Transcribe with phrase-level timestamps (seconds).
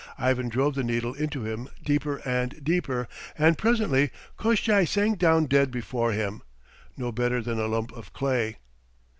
[0.17, 3.07] Ivan drove the needle into him deeper and deeper,
[3.37, 6.41] and presently Koshchei sank down dead before him,
[6.97, 8.57] no better than a lump of clay.